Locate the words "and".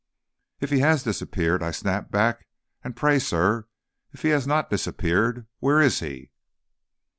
2.83-2.95